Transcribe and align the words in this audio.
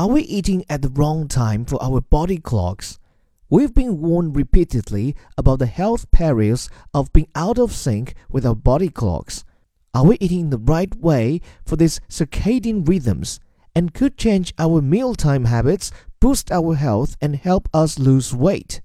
Are 0.00 0.08
we 0.08 0.22
eating 0.22 0.64
at 0.70 0.80
the 0.80 0.88
wrong 0.88 1.28
time 1.28 1.66
for 1.66 1.76
our 1.82 2.00
body 2.00 2.38
clocks? 2.38 2.98
We've 3.50 3.74
been 3.74 4.00
warned 4.00 4.34
repeatedly 4.34 5.14
about 5.36 5.58
the 5.58 5.66
health 5.66 6.10
perils 6.10 6.70
of 6.94 7.12
being 7.12 7.28
out 7.34 7.58
of 7.58 7.74
sync 7.74 8.14
with 8.30 8.46
our 8.46 8.54
body 8.54 8.88
clocks. 8.88 9.44
Are 9.92 10.06
we 10.06 10.16
eating 10.18 10.48
the 10.48 10.56
right 10.56 10.96
way 10.96 11.42
for 11.66 11.76
these 11.76 12.00
circadian 12.08 12.88
rhythms? 12.88 13.40
And 13.74 13.92
could 13.92 14.16
change 14.16 14.54
our 14.58 14.80
mealtime 14.80 15.44
habits, 15.44 15.92
boost 16.18 16.50
our 16.50 16.76
health, 16.76 17.14
and 17.20 17.36
help 17.36 17.68
us 17.74 17.98
lose 17.98 18.34
weight? 18.34 18.80